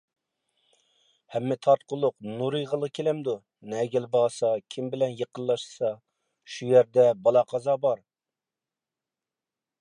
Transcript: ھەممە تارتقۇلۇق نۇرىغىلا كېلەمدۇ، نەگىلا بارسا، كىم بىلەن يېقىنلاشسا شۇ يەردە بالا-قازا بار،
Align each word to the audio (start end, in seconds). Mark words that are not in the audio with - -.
ھەممە 1.33 1.57
تارتقۇلۇق 1.65 2.15
نۇرىغىلا 2.39 2.89
كېلەمدۇ، 2.99 3.35
نەگىلا 3.75 4.09
بارسا، 4.17 4.51
كىم 4.77 4.89
بىلەن 4.95 5.13
يېقىنلاشسا 5.21 5.93
شۇ 6.55 6.71
يەردە 6.73 7.07
بالا-قازا 7.29 7.77
بار، 7.87 8.03